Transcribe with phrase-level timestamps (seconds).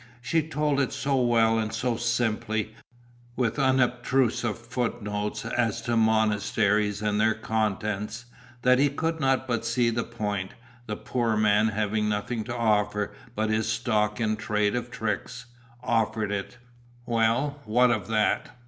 [0.19, 2.73] She told it so well and so simply,
[3.35, 8.25] with unobtrusive foot notes as to monasteries and their contents,
[8.63, 10.55] that he could not but see the point,
[10.87, 15.45] the poor man having nothing to offer but his stock in trade of tricks,
[15.83, 16.57] offered it.
[17.05, 18.49] Well, what of that?